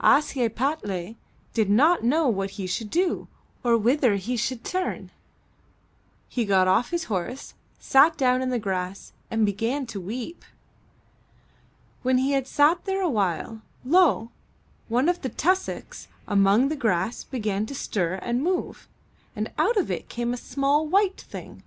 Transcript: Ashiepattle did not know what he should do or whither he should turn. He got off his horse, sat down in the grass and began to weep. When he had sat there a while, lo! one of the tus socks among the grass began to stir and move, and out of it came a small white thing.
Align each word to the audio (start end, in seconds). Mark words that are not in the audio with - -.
Ashiepattle 0.00 1.16
did 1.52 1.68
not 1.68 2.04
know 2.04 2.28
what 2.28 2.50
he 2.50 2.68
should 2.68 2.90
do 2.90 3.26
or 3.64 3.76
whither 3.76 4.14
he 4.14 4.36
should 4.36 4.62
turn. 4.62 5.10
He 6.28 6.44
got 6.44 6.68
off 6.68 6.90
his 6.90 7.06
horse, 7.10 7.54
sat 7.80 8.16
down 8.16 8.40
in 8.40 8.50
the 8.50 8.60
grass 8.60 9.12
and 9.32 9.44
began 9.44 9.86
to 9.86 10.00
weep. 10.00 10.44
When 12.04 12.18
he 12.18 12.30
had 12.30 12.46
sat 12.46 12.84
there 12.84 13.02
a 13.02 13.10
while, 13.10 13.62
lo! 13.84 14.30
one 14.86 15.08
of 15.08 15.22
the 15.22 15.28
tus 15.28 15.62
socks 15.62 16.06
among 16.28 16.68
the 16.68 16.76
grass 16.76 17.24
began 17.24 17.66
to 17.66 17.74
stir 17.74 18.20
and 18.22 18.44
move, 18.44 18.86
and 19.34 19.50
out 19.58 19.76
of 19.76 19.90
it 19.90 20.08
came 20.08 20.32
a 20.32 20.36
small 20.36 20.86
white 20.86 21.20
thing. 21.20 21.64